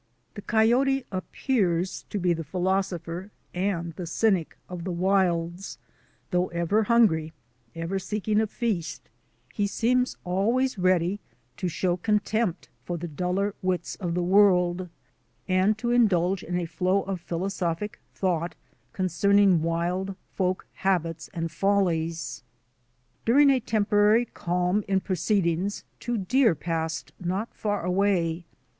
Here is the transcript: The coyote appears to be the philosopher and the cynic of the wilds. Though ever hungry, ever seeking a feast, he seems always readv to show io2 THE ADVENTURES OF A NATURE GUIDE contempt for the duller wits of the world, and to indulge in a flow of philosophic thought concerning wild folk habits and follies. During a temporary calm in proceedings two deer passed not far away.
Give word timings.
The 0.33 0.41
coyote 0.41 1.05
appears 1.11 2.05
to 2.09 2.17
be 2.17 2.33
the 2.33 2.43
philosopher 2.43 3.29
and 3.53 3.93
the 3.97 4.07
cynic 4.07 4.57
of 4.67 4.83
the 4.83 4.91
wilds. 4.91 5.77
Though 6.31 6.47
ever 6.47 6.85
hungry, 6.85 7.33
ever 7.75 7.99
seeking 7.99 8.41
a 8.41 8.47
feast, 8.47 9.09
he 9.53 9.67
seems 9.67 10.17
always 10.23 10.73
readv 10.77 11.19
to 11.57 11.67
show 11.67 11.97
io2 11.97 12.01
THE 12.01 12.01
ADVENTURES 12.01 12.01
OF 12.01 12.01
A 12.01 12.01
NATURE 12.01 12.01
GUIDE 12.01 12.03
contempt 12.03 12.69
for 12.83 12.97
the 12.97 13.07
duller 13.07 13.55
wits 13.61 13.95
of 13.97 14.13
the 14.15 14.23
world, 14.23 14.89
and 15.47 15.77
to 15.77 15.91
indulge 15.91 16.41
in 16.41 16.57
a 16.57 16.65
flow 16.65 17.03
of 17.03 17.21
philosophic 17.21 17.99
thought 18.15 18.55
concerning 18.93 19.61
wild 19.61 20.15
folk 20.33 20.65
habits 20.73 21.29
and 21.31 21.51
follies. 21.51 22.41
During 23.23 23.51
a 23.51 23.59
temporary 23.59 24.25
calm 24.25 24.83
in 24.87 24.99
proceedings 24.99 25.83
two 25.99 26.17
deer 26.17 26.55
passed 26.55 27.11
not 27.19 27.53
far 27.53 27.85
away. 27.85 28.45